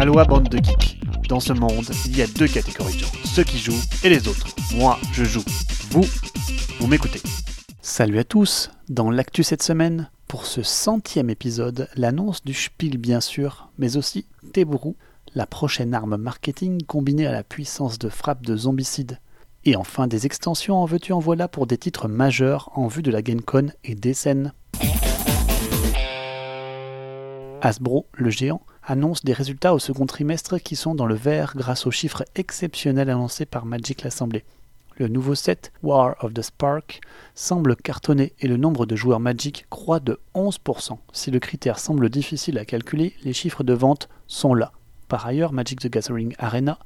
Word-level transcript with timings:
Aloha 0.00 0.24
bande 0.24 0.48
de 0.48 0.56
geeks. 0.56 0.98
Dans 1.28 1.40
ce 1.40 1.52
monde, 1.52 1.84
il 2.06 2.16
y 2.16 2.22
a 2.22 2.26
deux 2.26 2.48
catégories 2.48 2.94
de 2.94 3.00
gens, 3.00 3.12
ceux 3.22 3.44
qui 3.44 3.58
jouent 3.58 3.82
et 4.02 4.08
les 4.08 4.28
autres. 4.28 4.46
Moi, 4.74 4.98
je 5.12 5.24
joue. 5.24 5.44
Vous, 5.90 6.06
vous 6.80 6.86
m'écoutez. 6.86 7.20
Salut 7.82 8.18
à 8.18 8.24
tous. 8.24 8.70
Dans 8.88 9.10
l'actu 9.10 9.42
cette 9.42 9.62
semaine, 9.62 10.08
pour 10.26 10.46
ce 10.46 10.62
centième 10.62 11.28
épisode, 11.28 11.86
l'annonce 11.96 12.42
du 12.42 12.54
Spiel 12.54 12.96
bien 12.96 13.20
sûr, 13.20 13.68
mais 13.76 13.98
aussi 13.98 14.24
Teburu, 14.54 14.94
la 15.34 15.44
prochaine 15.44 15.92
arme 15.92 16.16
marketing 16.16 16.82
combinée 16.86 17.26
à 17.26 17.32
la 17.32 17.44
puissance 17.44 17.98
de 17.98 18.08
frappe 18.08 18.46
de 18.46 18.56
zombicide. 18.56 19.18
Et 19.66 19.76
enfin 19.76 20.06
des 20.06 20.24
extensions 20.24 20.76
en 20.76 20.86
veux-tu 20.86 21.12
en 21.12 21.18
voilà 21.18 21.46
pour 21.46 21.66
des 21.66 21.76
titres 21.76 22.08
majeurs 22.08 22.70
en 22.74 22.86
vue 22.86 23.02
de 23.02 23.10
la 23.10 23.20
GameCon 23.20 23.66
et 23.84 23.94
des 23.94 24.14
scènes. 24.14 24.54
Hasbro, 27.60 28.06
le 28.14 28.30
géant, 28.30 28.62
annonce 28.90 29.24
des 29.24 29.32
résultats 29.32 29.72
au 29.72 29.78
second 29.78 30.04
trimestre 30.04 30.58
qui 30.58 30.74
sont 30.74 30.96
dans 30.96 31.06
le 31.06 31.14
vert 31.14 31.52
grâce 31.54 31.86
aux 31.86 31.92
chiffres 31.92 32.24
exceptionnels 32.34 33.08
annoncés 33.08 33.46
par 33.46 33.64
Magic 33.64 34.02
l'Assemblée. 34.02 34.44
Le 34.96 35.06
nouveau 35.06 35.36
set, 35.36 35.70
War 35.84 36.16
of 36.20 36.34
the 36.34 36.42
Spark, 36.42 37.00
semble 37.36 37.76
cartonner 37.76 38.32
et 38.40 38.48
le 38.48 38.56
nombre 38.56 38.86
de 38.86 38.96
joueurs 38.96 39.20
Magic 39.20 39.66
croît 39.70 40.00
de 40.00 40.18
11%. 40.34 40.98
Si 41.12 41.30
le 41.30 41.38
critère 41.38 41.78
semble 41.78 42.10
difficile 42.10 42.58
à 42.58 42.64
calculer, 42.64 43.14
les 43.22 43.32
chiffres 43.32 43.62
de 43.62 43.74
vente 43.74 44.08
sont 44.26 44.54
là. 44.54 44.72
Par 45.06 45.24
ailleurs, 45.24 45.52
Magic 45.52 45.78
the 45.78 45.88
Gathering 45.88 46.34
Arena, 46.38 46.78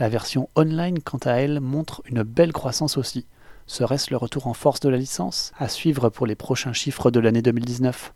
la 0.00 0.08
version 0.08 0.48
online 0.56 1.00
quant 1.00 1.20
à 1.24 1.34
elle, 1.34 1.60
montre 1.60 2.02
une 2.06 2.24
belle 2.24 2.52
croissance 2.52 2.98
aussi. 2.98 3.24
Serait-ce 3.68 4.10
le 4.10 4.16
retour 4.16 4.48
en 4.48 4.54
force 4.54 4.80
de 4.80 4.88
la 4.88 4.98
licence? 4.98 5.52
À 5.58 5.68
suivre 5.68 6.08
pour 6.08 6.26
les 6.26 6.34
prochains 6.34 6.72
chiffres 6.72 7.12
de 7.12 7.20
l'année 7.20 7.42
2019 7.42 8.12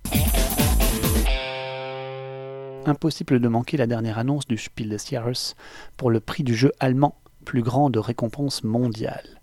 impossible 2.89 3.41
de 3.41 3.49
manquer 3.49 3.77
la 3.77 3.87
dernière 3.87 4.19
annonce 4.19 4.47
du 4.47 4.57
Spiel 4.57 4.89
des 4.89 4.99
Jahres 4.99 5.55
pour 5.97 6.11
le 6.11 6.21
prix 6.21 6.45
du 6.45 6.55
jeu 6.55 6.73
allemand, 6.81 7.17
plus 7.45 7.63
grande 7.63 7.97
récompense 7.97 8.65
mondiale. 8.65 9.41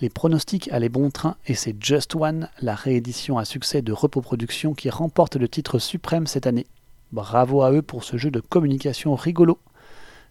Les 0.00 0.10
pronostics 0.10 0.68
allaient 0.70 0.88
bon 0.88 1.10
train 1.10 1.36
et 1.46 1.54
c'est 1.54 1.76
Just 1.82 2.14
One, 2.14 2.48
la 2.60 2.74
réédition 2.74 3.36
à 3.36 3.44
succès 3.44 3.82
de 3.82 3.92
Repos 3.92 4.20
Production, 4.20 4.74
qui 4.74 4.90
remporte 4.90 5.34
le 5.36 5.48
titre 5.48 5.78
suprême 5.78 6.28
cette 6.28 6.46
année. 6.46 6.66
Bravo 7.10 7.62
à 7.62 7.72
eux 7.72 7.82
pour 7.82 8.04
ce 8.04 8.16
jeu 8.16 8.30
de 8.30 8.40
communication 8.40 9.14
rigolo. 9.16 9.58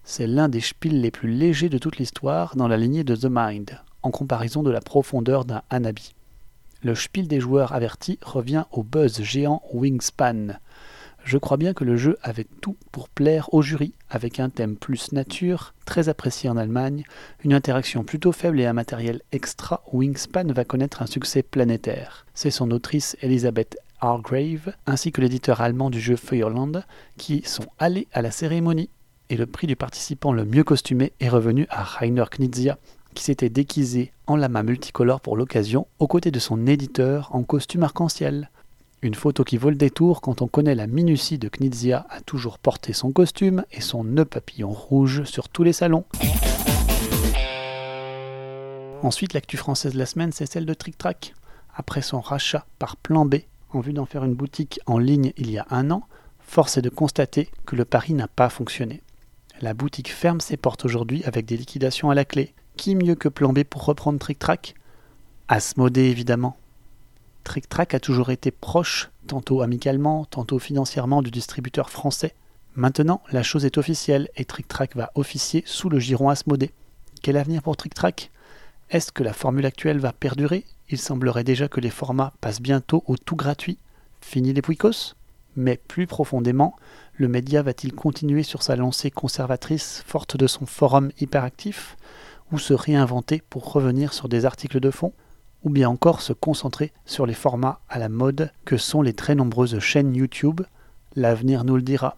C'est 0.04 0.26
l'un 0.26 0.48
des 0.48 0.60
spiels 0.60 1.02
les 1.02 1.10
plus 1.10 1.30
légers 1.30 1.68
de 1.68 1.76
toute 1.76 1.98
l'histoire 1.98 2.56
dans 2.56 2.68
la 2.68 2.78
lignée 2.78 3.04
de 3.04 3.14
The 3.14 3.28
Mind, 3.28 3.78
en 4.02 4.10
comparaison 4.10 4.62
de 4.62 4.70
la 4.70 4.80
profondeur 4.80 5.44
d'un 5.44 5.62
Hanabi. 5.68 6.14
Le 6.82 6.94
spiel 6.94 7.28
des 7.28 7.40
joueurs 7.40 7.72
avertis 7.72 8.18
revient 8.22 8.64
au 8.70 8.84
buzz 8.84 9.20
géant 9.20 9.62
Wingspan, 9.74 10.58
je 11.28 11.36
crois 11.36 11.58
bien 11.58 11.74
que 11.74 11.84
le 11.84 11.98
jeu 11.98 12.16
avait 12.22 12.46
tout 12.62 12.74
pour 12.90 13.10
plaire 13.10 13.52
au 13.52 13.60
jury, 13.60 13.92
avec 14.08 14.40
un 14.40 14.48
thème 14.48 14.76
plus 14.76 15.12
nature, 15.12 15.74
très 15.84 16.08
apprécié 16.08 16.48
en 16.48 16.56
Allemagne, 16.56 17.04
une 17.44 17.52
interaction 17.52 18.02
plutôt 18.02 18.32
faible 18.32 18.58
et 18.60 18.64
un 18.64 18.72
matériel 18.72 19.20
extra, 19.30 19.82
Wingspan 19.92 20.50
va 20.54 20.64
connaître 20.64 21.02
un 21.02 21.06
succès 21.06 21.42
planétaire. 21.42 22.24
C'est 22.32 22.50
son 22.50 22.70
autrice 22.70 23.14
Elisabeth 23.20 23.76
Hargrave, 24.00 24.72
ainsi 24.86 25.12
que 25.12 25.20
l'éditeur 25.20 25.60
allemand 25.60 25.90
du 25.90 26.00
jeu 26.00 26.16
Feuerland, 26.16 26.82
qui 27.18 27.42
sont 27.44 27.66
allés 27.78 28.08
à 28.14 28.22
la 28.22 28.30
cérémonie. 28.30 28.88
Et 29.28 29.36
le 29.36 29.44
prix 29.44 29.66
du 29.66 29.76
participant 29.76 30.32
le 30.32 30.46
mieux 30.46 30.64
costumé 30.64 31.12
est 31.20 31.28
revenu 31.28 31.66
à 31.68 31.84
Rainer 31.84 32.24
Knizia, 32.30 32.78
qui 33.12 33.22
s'était 33.22 33.50
déguisé 33.50 34.12
en 34.26 34.36
lama 34.36 34.62
multicolore 34.62 35.20
pour 35.20 35.36
l'occasion, 35.36 35.88
aux 35.98 36.06
côtés 36.06 36.30
de 36.30 36.38
son 36.38 36.66
éditeur 36.66 37.28
en 37.34 37.42
costume 37.42 37.82
arc-en-ciel. 37.82 38.48
Une 39.00 39.14
photo 39.14 39.44
qui 39.44 39.58
vaut 39.58 39.70
le 39.70 39.76
détour 39.76 40.20
quand 40.20 40.42
on 40.42 40.48
connaît 40.48 40.74
la 40.74 40.88
minutie 40.88 41.38
de 41.38 41.48
Knizia 41.48 42.04
à 42.10 42.20
toujours 42.20 42.58
porter 42.58 42.92
son 42.92 43.12
costume 43.12 43.64
et 43.70 43.80
son 43.80 44.02
nœud 44.02 44.24
papillon 44.24 44.72
rouge 44.72 45.22
sur 45.22 45.48
tous 45.48 45.62
les 45.62 45.72
salons. 45.72 46.04
Ensuite, 49.04 49.34
l'actu 49.34 49.56
française 49.56 49.92
de 49.92 49.98
la 49.98 50.06
semaine, 50.06 50.32
c'est 50.32 50.46
celle 50.46 50.66
de 50.66 50.74
Trick 50.74 50.98
Track. 50.98 51.34
Après 51.76 52.02
son 52.02 52.20
rachat 52.20 52.66
par 52.80 52.96
Plan 52.96 53.24
B, 53.24 53.36
en 53.70 53.78
vue 53.78 53.92
d'en 53.92 54.04
faire 54.04 54.24
une 54.24 54.34
boutique 54.34 54.80
en 54.86 54.98
ligne 54.98 55.32
il 55.36 55.48
y 55.48 55.58
a 55.58 55.66
un 55.70 55.92
an, 55.92 56.02
force 56.40 56.76
est 56.76 56.82
de 56.82 56.88
constater 56.88 57.48
que 57.66 57.76
le 57.76 57.84
pari 57.84 58.14
n'a 58.14 58.26
pas 58.26 58.48
fonctionné. 58.48 59.02
La 59.60 59.74
boutique 59.74 60.10
ferme 60.10 60.40
ses 60.40 60.56
portes 60.56 60.84
aujourd'hui 60.84 61.22
avec 61.24 61.46
des 61.46 61.56
liquidations 61.56 62.10
à 62.10 62.16
la 62.16 62.24
clé. 62.24 62.52
Qui 62.76 62.96
mieux 62.96 63.14
que 63.14 63.28
Plan 63.28 63.52
B 63.52 63.62
pour 63.62 63.84
reprendre 63.84 64.18
Trick 64.18 64.40
Track 64.40 64.74
Asmodée 65.46 66.10
évidemment. 66.10 66.56
Trick 67.48 67.66
Track 67.66 67.94
a 67.94 67.98
toujours 67.98 68.28
été 68.28 68.50
proche, 68.50 69.08
tantôt 69.26 69.62
amicalement, 69.62 70.26
tantôt 70.26 70.58
financièrement, 70.58 71.22
du 71.22 71.30
distributeur 71.30 71.88
français. 71.88 72.34
Maintenant, 72.74 73.22
la 73.32 73.42
chose 73.42 73.64
est 73.64 73.78
officielle 73.78 74.28
et 74.36 74.44
Trick 74.44 74.68
Track 74.68 74.94
va 74.94 75.10
officier 75.14 75.62
sous 75.64 75.88
le 75.88 75.98
giron 75.98 76.28
Asmodée. 76.28 76.72
Quel 77.22 77.38
avenir 77.38 77.62
pour 77.62 77.74
Trick 77.78 77.94
Track 77.94 78.30
Est-ce 78.90 79.12
que 79.12 79.22
la 79.22 79.32
formule 79.32 79.64
actuelle 79.64 79.98
va 79.98 80.12
perdurer? 80.12 80.66
Il 80.90 80.98
semblerait 80.98 81.42
déjà 81.42 81.68
que 81.68 81.80
les 81.80 81.88
formats 81.88 82.34
passent 82.42 82.60
bientôt 82.60 83.02
au 83.06 83.16
tout 83.16 83.34
gratuit. 83.34 83.78
Fini 84.20 84.52
les 84.52 84.60
Pouicos 84.60 85.14
Mais 85.56 85.78
plus 85.88 86.06
profondément, 86.06 86.76
le 87.14 87.28
média 87.28 87.62
va-t-il 87.62 87.94
continuer 87.94 88.42
sur 88.42 88.62
sa 88.62 88.76
lancée 88.76 89.10
conservatrice 89.10 90.04
forte 90.06 90.36
de 90.36 90.46
son 90.46 90.66
forum 90.66 91.12
hyperactif? 91.18 91.96
Ou 92.52 92.58
se 92.58 92.74
réinventer 92.74 93.42
pour 93.48 93.72
revenir 93.72 94.12
sur 94.12 94.28
des 94.28 94.44
articles 94.44 94.80
de 94.80 94.90
fond? 94.90 95.14
Ou 95.64 95.70
bien 95.70 95.88
encore 95.88 96.20
se 96.22 96.32
concentrer 96.32 96.92
sur 97.06 97.26
les 97.26 97.34
formats 97.34 97.80
à 97.88 97.98
la 97.98 98.08
mode 98.08 98.52
que 98.64 98.76
sont 98.76 99.02
les 99.02 99.12
très 99.12 99.34
nombreuses 99.34 99.78
chaînes 99.78 100.14
YouTube. 100.14 100.60
L'avenir 101.16 101.64
nous 101.64 101.76
le 101.76 101.82
dira. 101.82 102.16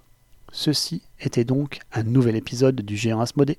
Ceci 0.53 1.03
était 1.21 1.45
donc 1.45 1.81
un 1.93 2.03
nouvel 2.03 2.37
épisode 2.37 2.77
du 2.77 2.97
géant 2.97 3.21
Asmodée. 3.21 3.57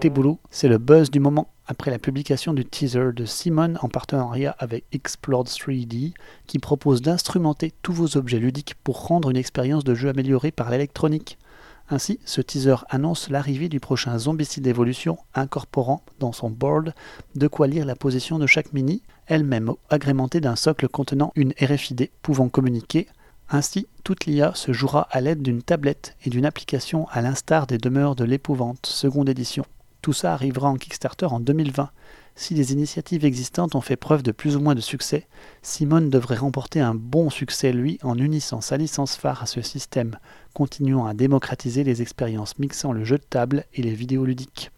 Tebulu, 0.00 0.34
c'est 0.50 0.68
le 0.68 0.78
buzz 0.78 1.10
du 1.10 1.20
moment 1.20 1.48
après 1.66 1.90
la 1.90 1.98
publication 1.98 2.52
du 2.52 2.64
teaser 2.64 3.12
de 3.12 3.24
Simon 3.24 3.74
en 3.80 3.88
partenariat 3.88 4.54
avec 4.58 4.84
Explored 4.92 5.46
3D 5.46 6.12
qui 6.46 6.58
propose 6.58 7.02
d'instrumenter 7.02 7.72
tous 7.82 7.92
vos 7.92 8.16
objets 8.16 8.38
ludiques 8.38 8.74
pour 8.84 9.06
rendre 9.06 9.30
une 9.30 9.36
expérience 9.36 9.84
de 9.84 9.94
jeu 9.94 10.08
améliorée 10.08 10.52
par 10.52 10.70
l'électronique. 10.70 11.38
Ainsi, 11.88 12.18
ce 12.24 12.40
teaser 12.40 12.76
annonce 12.88 13.30
l'arrivée 13.30 13.68
du 13.68 13.78
prochain 13.78 14.18
Zombicide 14.18 14.66
Evolution 14.66 15.18
incorporant 15.34 16.02
dans 16.18 16.32
son 16.32 16.50
board 16.50 16.94
de 17.36 17.46
quoi 17.46 17.68
lire 17.68 17.86
la 17.86 17.94
position 17.94 18.40
de 18.40 18.46
chaque 18.46 18.72
mini, 18.72 19.02
elle-même 19.26 19.72
agrémentée 19.88 20.40
d'un 20.40 20.56
socle 20.56 20.88
contenant 20.88 21.32
une 21.36 21.52
RFID 21.60 22.10
pouvant 22.22 22.48
communiquer. 22.48 23.06
Ainsi, 23.48 23.86
toute 24.02 24.26
l'IA 24.26 24.52
se 24.56 24.72
jouera 24.72 25.02
à 25.12 25.20
l'aide 25.20 25.42
d'une 25.42 25.62
tablette 25.62 26.16
et 26.24 26.30
d'une 26.30 26.44
application 26.44 27.06
à 27.08 27.22
l'instar 27.22 27.68
des 27.68 27.78
demeures 27.78 28.16
de 28.16 28.24
l'épouvante, 28.24 28.84
seconde 28.84 29.28
édition. 29.28 29.64
Tout 30.02 30.12
ça 30.12 30.32
arrivera 30.32 30.68
en 30.68 30.76
Kickstarter 30.76 31.26
en 31.26 31.38
2020. 31.38 31.90
Si 32.38 32.52
les 32.52 32.74
initiatives 32.74 33.24
existantes 33.24 33.74
ont 33.74 33.80
fait 33.80 33.96
preuve 33.96 34.22
de 34.22 34.30
plus 34.30 34.56
ou 34.56 34.60
moins 34.60 34.74
de 34.74 34.82
succès, 34.82 35.26
Simone 35.62 36.10
devrait 36.10 36.36
remporter 36.36 36.80
un 36.80 36.94
bon 36.94 37.30
succès 37.30 37.72
lui 37.72 37.98
en 38.02 38.18
unissant 38.18 38.60
sa 38.60 38.76
licence 38.76 39.16
phare 39.16 39.42
à 39.42 39.46
ce 39.46 39.62
système, 39.62 40.18
continuant 40.52 41.06
à 41.06 41.14
démocratiser 41.14 41.82
les 41.82 42.02
expériences 42.02 42.58
mixant 42.58 42.92
le 42.92 43.04
jeu 43.04 43.16
de 43.16 43.24
table 43.24 43.64
et 43.72 43.80
les 43.80 43.94
vidéos 43.94 44.26
ludiques. 44.26 44.70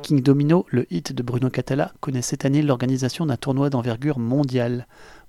King 0.00 0.22
Domino, 0.22 0.64
le 0.70 0.86
hit 0.90 1.12
de 1.12 1.22
Bruno 1.22 1.50
Catala, 1.50 1.92
connaît 2.00 2.22
cette 2.22 2.46
année 2.46 2.62
l'organisation 2.62 3.26
d'un 3.26 3.36
tournoi 3.36 3.68
d'envergure 3.68 4.18
mondiale. 4.18 4.86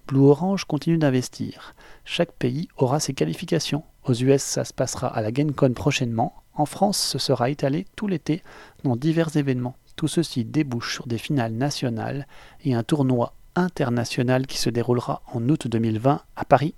Blue 0.07 0.21
Orange 0.21 0.63
continue 0.63 0.97
d'investir. 0.97 1.75
Chaque 2.05 2.31
pays 2.31 2.69
aura 2.77 3.01
ses 3.01 3.13
qualifications. 3.13 3.83
Aux 4.07 4.13
US, 4.13 4.43
ça 4.43 4.63
se 4.65 4.73
passera 4.73 5.07
à 5.07 5.21
la 5.23 5.31
GameCon 5.31 5.73
prochainement. 5.73 6.35
En 6.53 6.67
France, 6.67 6.99
ce 6.99 7.17
sera 7.17 7.49
étalé 7.49 7.87
tout 7.95 8.05
l'été 8.05 8.43
dans 8.83 8.95
divers 8.95 9.35
événements. 9.35 9.75
Tout 9.95 10.07
ceci 10.07 10.45
débouche 10.45 10.93
sur 10.93 11.07
des 11.07 11.17
finales 11.17 11.53
nationales 11.53 12.27
et 12.63 12.75
un 12.75 12.83
tournoi 12.83 13.33
international 13.55 14.45
qui 14.45 14.59
se 14.59 14.69
déroulera 14.69 15.23
en 15.33 15.49
août 15.49 15.67
2020 15.67 16.21
à 16.35 16.45
Paris. 16.45 16.75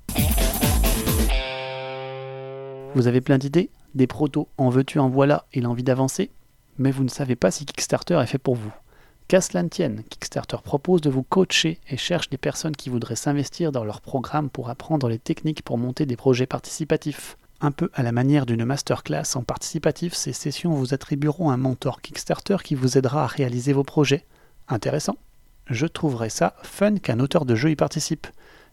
Vous 2.95 3.07
avez 3.07 3.19
plein 3.19 3.38
d'idées? 3.38 3.71
Des 3.94 4.07
protos 4.07 4.47
En 4.57 4.69
veux-tu? 4.69 4.97
En 4.97 5.09
voilà 5.09 5.47
et 5.51 5.59
l'envie 5.59 5.83
d'avancer? 5.83 6.31
Mais 6.77 6.91
vous 6.91 7.03
ne 7.03 7.09
savez 7.09 7.35
pas 7.35 7.51
si 7.51 7.65
Kickstarter 7.65 8.19
est 8.21 8.27
fait 8.27 8.38
pour 8.38 8.56
vous. 8.56 8.71
Qu'à 9.27 9.41
Kickstarter 9.41 10.57
propose 10.63 11.01
de 11.01 11.09
vous 11.09 11.21
coacher 11.21 11.81
et 11.89 11.97
cherche 11.97 12.29
des 12.29 12.38
personnes 12.38 12.77
qui 12.77 12.89
voudraient 12.89 13.18
s'investir 13.18 13.74
dans 13.74 13.83
leur 13.83 14.00
programme 14.00 14.50
pour 14.50 14.69
apprendre 14.69 15.09
les 15.09 15.19
techniques 15.19 15.63
pour 15.63 15.77
monter 15.77 16.06
des 16.06 16.15
projets 16.15 16.45
participatifs. 16.45 17.38
Un 17.59 17.71
peu 17.71 17.89
à 17.94 18.03
la 18.03 18.13
manière 18.13 18.45
d'une 18.45 18.63
masterclass 18.63 19.35
en 19.35 19.44
participatif, 19.44 20.13
ces 20.13 20.31
sessions 20.31 20.71
vous 20.71 20.94
attribueront 20.94 21.50
un 21.50 21.57
mentor 21.57 22.01
Kickstarter 22.01 22.57
qui 22.63 22.75
vous 22.75 22.97
aidera 22.97 23.24
à 23.24 23.27
réaliser 23.27 23.74
vos 23.74 23.83
projets. 23.83 24.25
Intéressant 24.69 25.18
Je 25.65 25.88
trouverais 25.88 26.29
ça 26.29 26.56
fun 26.63 26.95
qu'un 26.95 27.19
auteur 27.19 27.44
de 27.44 27.56
jeu 27.56 27.69
y 27.71 27.75
participe. 27.75 28.27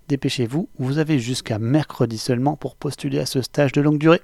Dépêchez-vous, 0.07 0.69
vous 0.79 0.99
avez 0.99 1.19
jusqu'à 1.19 1.59
mercredi 1.59 2.17
seulement 2.17 2.57
pour 2.57 2.77
postuler 2.77 3.19
à 3.19 3.27
ce 3.27 3.43
stage 3.43 3.73
de 3.73 3.81
longue 3.81 3.99
durée. 3.99 4.23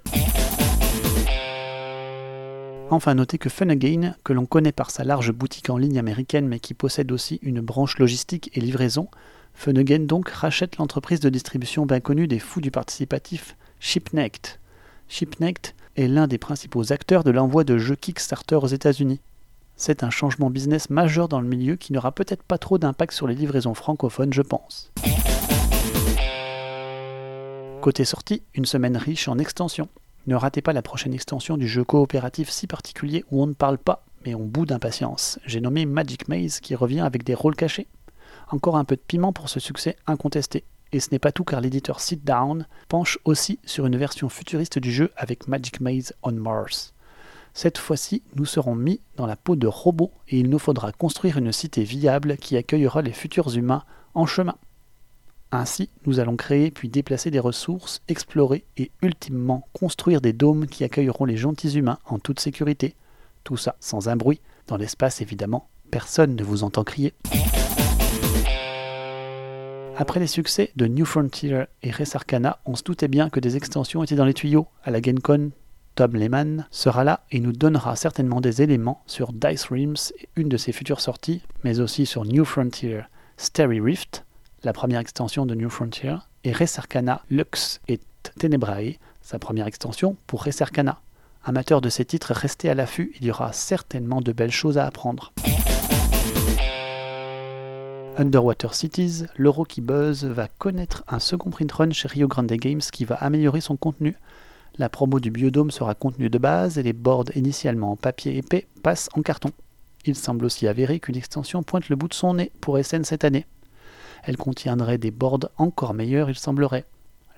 Enfin, 2.92 3.14
notez 3.14 3.38
que 3.38 3.48
Funagain, 3.48 4.16
que 4.24 4.32
l'on 4.32 4.46
connaît 4.46 4.72
par 4.72 4.90
sa 4.90 5.04
large 5.04 5.30
boutique 5.30 5.70
en 5.70 5.78
ligne 5.78 6.00
américaine 6.00 6.48
mais 6.48 6.58
qui 6.58 6.74
possède 6.74 7.12
aussi 7.12 7.38
une 7.40 7.60
branche 7.60 7.98
logistique 7.98 8.50
et 8.54 8.60
livraison, 8.60 9.06
Funagain 9.54 10.00
donc 10.00 10.28
rachète 10.28 10.76
l'entreprise 10.76 11.20
de 11.20 11.28
distribution 11.28 11.86
bien 11.86 12.00
connue 12.00 12.26
des 12.26 12.40
fous 12.40 12.60
du 12.60 12.72
participatif 12.72 13.56
Shipnect. 13.78 14.58
Shipnect 15.06 15.76
est 15.96 16.08
l'un 16.08 16.26
des 16.26 16.38
principaux 16.38 16.92
acteurs 16.92 17.22
de 17.22 17.30
l'envoi 17.30 17.62
de 17.62 17.78
jeux 17.78 17.94
Kickstarter 17.94 18.56
aux 18.56 18.66
États-Unis. 18.66 19.20
C'est 19.76 20.02
un 20.02 20.10
changement 20.10 20.50
business 20.50 20.90
majeur 20.90 21.28
dans 21.28 21.40
le 21.40 21.46
milieu 21.46 21.76
qui 21.76 21.92
n'aura 21.92 22.10
peut-être 22.10 22.42
pas 22.42 22.58
trop 22.58 22.76
d'impact 22.76 23.12
sur 23.12 23.28
les 23.28 23.36
livraisons 23.36 23.74
francophones, 23.74 24.32
je 24.32 24.42
pense. 24.42 24.92
Côté 27.82 28.04
sortie, 28.04 28.42
une 28.54 28.66
semaine 28.66 28.96
riche 28.96 29.28
en 29.28 29.38
extensions. 29.38 29.88
Ne 30.26 30.34
ratez 30.34 30.60
pas 30.60 30.72
la 30.72 30.82
prochaine 30.82 31.14
extension 31.14 31.56
du 31.56 31.66
jeu 31.66 31.82
coopératif 31.82 32.50
si 32.50 32.66
particulier 32.66 33.24
où 33.30 33.42
on 33.42 33.46
ne 33.46 33.54
parle 33.54 33.78
pas, 33.78 34.04
mais 34.24 34.34
on 34.34 34.44
bout 34.44 34.66
d'impatience. 34.66 35.38
J'ai 35.46 35.60
nommé 35.60 35.86
Magic 35.86 36.28
Maze 36.28 36.60
qui 36.60 36.74
revient 36.74 37.00
avec 37.00 37.24
des 37.24 37.34
rôles 37.34 37.56
cachés. 37.56 37.88
Encore 38.48 38.76
un 38.76 38.84
peu 38.84 38.96
de 38.96 39.00
piment 39.00 39.32
pour 39.32 39.48
ce 39.48 39.60
succès 39.60 39.96
incontesté. 40.06 40.64
Et 40.92 41.00
ce 41.00 41.08
n'est 41.12 41.18
pas 41.18 41.32
tout 41.32 41.44
car 41.44 41.60
l'éditeur 41.60 42.00
Sit 42.00 42.24
Down 42.24 42.66
penche 42.88 43.18
aussi 43.24 43.60
sur 43.64 43.86
une 43.86 43.96
version 43.96 44.28
futuriste 44.28 44.78
du 44.78 44.92
jeu 44.92 45.10
avec 45.16 45.48
Magic 45.48 45.80
Maze 45.80 46.12
on 46.22 46.32
Mars. 46.32 46.92
Cette 47.54 47.78
fois-ci, 47.78 48.22
nous 48.36 48.44
serons 48.44 48.74
mis 48.74 49.00
dans 49.16 49.26
la 49.26 49.36
peau 49.36 49.56
de 49.56 49.66
robots 49.66 50.12
et 50.28 50.38
il 50.38 50.50
nous 50.50 50.58
faudra 50.58 50.92
construire 50.92 51.38
une 51.38 51.52
cité 51.52 51.82
viable 51.82 52.36
qui 52.36 52.56
accueillera 52.56 53.02
les 53.02 53.12
futurs 53.12 53.56
humains 53.56 53.84
en 54.14 54.26
chemin. 54.26 54.56
Ainsi, 55.52 55.90
nous 56.06 56.20
allons 56.20 56.36
créer 56.36 56.70
puis 56.70 56.88
déplacer 56.88 57.32
des 57.32 57.40
ressources, 57.40 58.02
explorer 58.06 58.64
et 58.76 58.92
ultimement 59.02 59.66
construire 59.72 60.20
des 60.20 60.32
dômes 60.32 60.68
qui 60.68 60.84
accueilleront 60.84 61.24
les 61.24 61.36
gentils 61.36 61.76
humains 61.76 61.98
en 62.06 62.20
toute 62.20 62.38
sécurité. 62.38 62.94
Tout 63.42 63.56
ça 63.56 63.74
sans 63.80 64.08
un 64.08 64.14
bruit, 64.14 64.40
dans 64.68 64.76
l'espace 64.76 65.20
évidemment, 65.20 65.68
personne 65.90 66.36
ne 66.36 66.44
vous 66.44 66.62
entend 66.62 66.84
crier. 66.84 67.14
Après 69.96 70.20
les 70.20 70.28
succès 70.28 70.70
de 70.76 70.86
New 70.86 71.04
Frontier 71.04 71.64
et 71.82 71.90
Res 71.90 72.14
Arcana, 72.14 72.60
on 72.64 72.76
se 72.76 72.84
doutait 72.84 73.08
bien 73.08 73.28
que 73.28 73.40
des 73.40 73.56
extensions 73.56 74.04
étaient 74.04 74.14
dans 74.14 74.24
les 74.24 74.34
tuyaux. 74.34 74.68
À 74.84 74.92
la 74.92 75.02
GenCon, 75.02 75.50
Tom 75.96 76.14
Lehman 76.14 76.68
sera 76.70 77.02
là 77.02 77.24
et 77.32 77.40
nous 77.40 77.52
donnera 77.52 77.96
certainement 77.96 78.40
des 78.40 78.62
éléments 78.62 79.02
sur 79.06 79.32
Dice 79.32 79.66
Realms, 79.66 80.12
une 80.36 80.48
de 80.48 80.56
ses 80.56 80.70
futures 80.70 81.00
sorties, 81.00 81.42
mais 81.64 81.80
aussi 81.80 82.06
sur 82.06 82.24
New 82.24 82.44
Frontier 82.44 83.02
Starry 83.36 83.80
Rift, 83.80 84.24
la 84.62 84.72
première 84.72 85.00
extension 85.00 85.46
de 85.46 85.54
New 85.54 85.70
Frontier, 85.70 86.16
et 86.44 86.52
Res 86.52 86.78
Arcana 86.78 87.22
Lux 87.30 87.80
et 87.88 88.00
Tenebrae, 88.38 88.98
sa 89.22 89.38
première 89.38 89.66
extension 89.66 90.16
pour 90.26 90.42
Res 90.42 90.60
Arcana. 90.60 91.00
Amateur 91.44 91.80
de 91.80 91.88
ces 91.88 92.04
titres, 92.04 92.32
restez 92.34 92.68
à 92.68 92.74
l'affût, 92.74 93.12
il 93.20 93.26
y 93.26 93.30
aura 93.30 93.52
certainement 93.52 94.20
de 94.20 94.32
belles 94.32 94.50
choses 94.50 94.76
à 94.76 94.86
apprendre. 94.86 95.32
Underwater 98.18 98.74
Cities, 98.74 99.24
l'euro 99.36 99.64
qui 99.64 99.80
buzz, 99.80 100.24
va 100.24 100.48
connaître 100.48 101.04
un 101.08 101.20
second 101.20 101.48
print 101.48 101.72
run 101.72 101.90
chez 101.92 102.08
Rio 102.08 102.28
Grande 102.28 102.52
Games 102.52 102.80
qui 102.80 103.06
va 103.06 103.14
améliorer 103.14 103.62
son 103.62 103.76
contenu. 103.76 104.16
La 104.76 104.90
promo 104.90 105.20
du 105.20 105.30
biodôme 105.30 105.70
sera 105.70 105.94
contenue 105.94 106.28
de 106.28 106.38
base 106.38 106.76
et 106.76 106.82
les 106.82 106.92
boards 106.92 107.34
initialement 107.34 107.92
en 107.92 107.96
papier 107.96 108.36
épais 108.36 108.66
passent 108.82 109.08
en 109.14 109.22
carton. 109.22 109.50
Il 110.04 110.16
semble 110.16 110.44
aussi 110.44 110.68
avéré 110.68 111.00
qu'une 111.00 111.16
extension 111.16 111.62
pointe 111.62 111.88
le 111.88 111.96
bout 111.96 112.08
de 112.08 112.14
son 112.14 112.34
nez 112.34 112.52
pour 112.60 112.78
SN 112.82 113.04
cette 113.04 113.24
année. 113.24 113.46
Elle 114.22 114.36
contiendrait 114.36 114.98
des 114.98 115.10
boards 115.10 115.50
encore 115.56 115.94
meilleurs, 115.94 116.30
il 116.30 116.38
semblerait. 116.38 116.84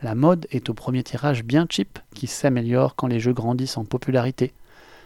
La 0.03 0.15
mode 0.15 0.47
est 0.51 0.69
au 0.69 0.75
premier 0.75 1.03
tirage 1.03 1.45
bien 1.45 1.67
cheap, 1.71 1.99
qui 2.15 2.27
s'améliore 2.27 2.97
quand 2.97 3.07
les 3.07 3.21
jeux 3.21 3.33
grandissent 3.33 3.77
en 3.79 3.85
popularité. 3.85 4.53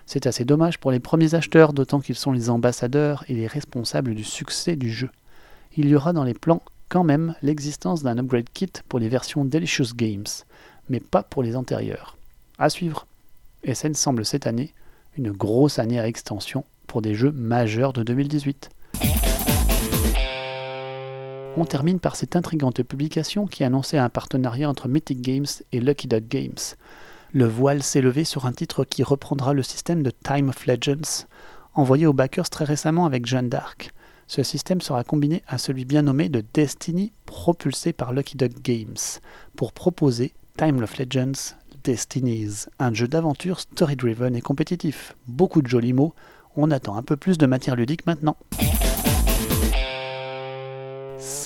C'est 0.06 0.26
assez 0.26 0.44
dommage 0.44 0.78
pour 0.78 0.90
les 0.90 1.00
premiers 1.00 1.34
acheteurs, 1.34 1.72
d'autant 1.72 2.00
qu'ils 2.00 2.14
sont 2.16 2.32
les 2.32 2.48
ambassadeurs 2.48 3.24
et 3.28 3.34
les 3.34 3.46
responsables 3.46 4.14
du 4.14 4.24
succès 4.24 4.76
du 4.76 4.90
jeu. 4.90 5.10
Il 5.76 5.88
y 5.88 5.94
aura 5.94 6.12
dans 6.12 6.24
les 6.24 6.32
plans 6.32 6.62
quand 6.88 7.04
même 7.04 7.34
l'existence 7.42 8.02
d'un 8.02 8.16
upgrade 8.16 8.48
kit 8.54 8.72
pour 8.88 8.98
les 8.98 9.08
versions 9.08 9.44
Delicious 9.44 9.94
Games, 9.94 10.24
mais 10.88 11.00
pas 11.00 11.22
pour 11.22 11.42
les 11.42 11.56
antérieures. 11.56 12.16
À 12.58 12.70
suivre. 12.70 13.06
SN 13.70 13.94
semble 13.94 14.24
cette 14.24 14.46
année 14.46 14.72
une 15.18 15.32
grosse 15.32 15.78
année 15.78 15.98
à 15.98 16.06
extension 16.06 16.64
pour 16.86 17.02
des 17.02 17.14
jeux 17.14 17.32
majeurs 17.32 17.92
de 17.92 18.02
2018 18.02 18.70
on 21.56 21.64
termine 21.64 22.00
par 22.00 22.16
cette 22.16 22.36
intrigante 22.36 22.82
publication 22.82 23.46
qui 23.46 23.64
annonçait 23.64 23.98
un 23.98 24.10
partenariat 24.10 24.68
entre 24.68 24.88
Mythic 24.88 25.20
Games 25.22 25.46
et 25.72 25.80
Lucky 25.80 26.06
Duck 26.06 26.28
Games. 26.28 26.54
Le 27.32 27.46
voile 27.46 27.82
s'est 27.82 28.02
levé 28.02 28.24
sur 28.24 28.46
un 28.46 28.52
titre 28.52 28.84
qui 28.84 29.02
reprendra 29.02 29.54
le 29.54 29.62
système 29.62 30.02
de 30.02 30.10
Time 30.10 30.50
of 30.50 30.66
Legends, 30.66 31.26
envoyé 31.74 32.06
aux 32.06 32.12
backers 32.12 32.50
très 32.50 32.64
récemment 32.64 33.06
avec 33.06 33.26
Jeanne 33.26 33.48
d'Arc. 33.48 33.90
Ce 34.26 34.42
système 34.42 34.80
sera 34.80 35.04
combiné 35.04 35.42
à 35.46 35.56
celui 35.56 35.84
bien 35.84 36.02
nommé 36.02 36.28
de 36.28 36.44
Destiny, 36.52 37.12
propulsé 37.24 37.92
par 37.92 38.12
Lucky 38.12 38.36
Duck 38.36 38.60
Games, 38.62 39.20
pour 39.56 39.72
proposer 39.72 40.34
Time 40.58 40.82
of 40.82 40.98
Legends 40.98 41.54
Destinies, 41.84 42.66
un 42.78 42.92
jeu 42.92 43.08
d'aventure 43.08 43.60
story-driven 43.60 44.34
et 44.34 44.40
compétitif. 44.40 45.14
Beaucoup 45.26 45.62
de 45.62 45.68
jolis 45.68 45.92
mots, 45.92 46.14
on 46.56 46.70
attend 46.70 46.96
un 46.96 47.02
peu 47.02 47.16
plus 47.16 47.38
de 47.38 47.46
matière 47.46 47.76
ludique 47.76 48.06
maintenant. 48.06 48.36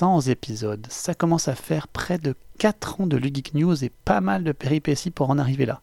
100 0.01 0.29
épisodes. 0.29 0.87
Ça 0.89 1.13
commence 1.13 1.49
à 1.49 1.55
faire 1.55 1.87
près 1.87 2.17
de 2.17 2.35
4 2.59 3.03
ans 3.03 3.07
de 3.07 3.19
Ludic 3.19 3.53
News 3.53 3.85
et 3.85 3.93
pas 4.07 4.23
mal 4.23 4.45
de 4.45 4.53
péripéties 4.53 5.11
pour 5.11 5.29
en 5.29 5.37
arriver 5.37 5.67
là. 5.67 5.83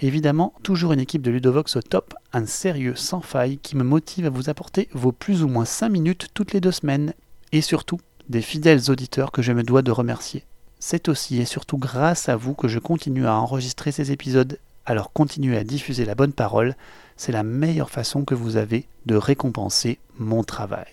Évidemment, 0.00 0.52
toujours 0.64 0.92
une 0.92 0.98
équipe 0.98 1.22
de 1.22 1.30
Ludovox 1.30 1.76
au 1.76 1.80
top, 1.80 2.12
un 2.32 2.44
sérieux 2.44 2.96
sans 2.96 3.20
faille 3.20 3.58
qui 3.58 3.76
me 3.76 3.84
motive 3.84 4.26
à 4.26 4.30
vous 4.30 4.50
apporter 4.50 4.88
vos 4.94 5.12
plus 5.12 5.44
ou 5.44 5.48
moins 5.48 5.64
5 5.64 5.90
minutes 5.90 6.26
toutes 6.34 6.52
les 6.52 6.60
deux 6.60 6.72
semaines, 6.72 7.14
et 7.52 7.60
surtout 7.60 8.00
des 8.28 8.42
fidèles 8.42 8.90
auditeurs 8.90 9.30
que 9.30 9.42
je 9.42 9.52
me 9.52 9.62
dois 9.62 9.82
de 9.82 9.92
remercier. 9.92 10.42
C'est 10.80 11.08
aussi 11.08 11.40
et 11.40 11.44
surtout 11.44 11.78
grâce 11.78 12.28
à 12.28 12.34
vous 12.34 12.54
que 12.54 12.66
je 12.66 12.80
continue 12.80 13.28
à 13.28 13.36
enregistrer 13.36 13.92
ces 13.92 14.10
épisodes, 14.10 14.58
alors 14.86 15.12
continuez 15.12 15.56
à 15.56 15.62
diffuser 15.62 16.04
la 16.04 16.16
bonne 16.16 16.32
parole, 16.32 16.74
c'est 17.16 17.30
la 17.30 17.44
meilleure 17.44 17.90
façon 17.90 18.24
que 18.24 18.34
vous 18.34 18.56
avez 18.56 18.88
de 19.06 19.14
récompenser 19.14 20.00
mon 20.18 20.42
travail. 20.42 20.90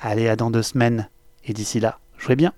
Allez, 0.00 0.28
à 0.28 0.34
dans 0.34 0.50
deux 0.50 0.64
semaines, 0.64 1.08
et 1.44 1.52
d'ici 1.52 1.78
là, 1.78 2.00
Jouez 2.18 2.36
bien 2.36 2.52